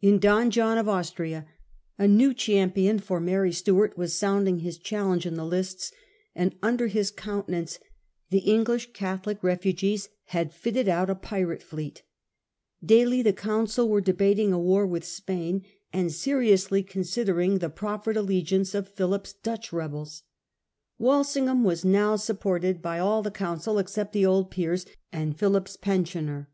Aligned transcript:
In 0.00 0.18
Don 0.18 0.50
John 0.50 0.78
of 0.78 0.88
Austria 0.88 1.46
a 1.98 2.08
new 2.08 2.32
champion 2.32 2.98
for 2.98 3.20
Mary 3.20 3.52
Stuart 3.52 3.94
was 3.98 4.14
sounding 4.14 4.60
his 4.60 4.78
challenge 4.78 5.26
in 5.26 5.34
the 5.34 5.44
lists, 5.44 5.92
and 6.34 6.56
under 6.62 6.86
his 6.86 7.10
countenance 7.10 7.78
the 8.30 8.38
English 8.38 8.94
Catholic 8.94 9.42
refugees 9.42 10.08
had 10.28 10.54
fitted 10.54 10.88
out 10.88 11.10
a 11.10 11.14
pirate 11.14 11.62
fleet 11.62 12.04
Daily 12.82 13.20
the 13.20 13.34
Council 13.34 13.86
were 13.86 14.00
debating 14.00 14.50
a 14.50 14.58
war 14.58 14.86
with 14.86 15.04
Spain, 15.04 15.62
and 15.92 16.10
seri 16.10 16.52
ously 16.52 16.82
considering 16.82 17.58
the 17.58 17.68
proffered 17.68 18.16
allegiance 18.16 18.74
of 18.74 18.88
Philip's 18.88 19.34
Dutch 19.34 19.74
rebels. 19.74 20.22
Walsingham 20.98 21.64
was 21.64 21.84
now 21.84 22.16
supported 22.16 22.80
by 22.80 22.98
all 22.98 23.22
4 23.22 23.30
56 23.30 23.36
SIR 23.36 23.44
FRANCIS 23.44 23.64
DRAKE 23.64 23.66
chap. 23.66 23.72
the 23.76 23.76
Council 23.76 23.78
except 23.78 24.12
the 24.14 24.26
old 24.26 24.50
peers 24.50 24.86
and 25.12 25.38
Philip's 25.38 25.76
pensioner. 25.76 26.48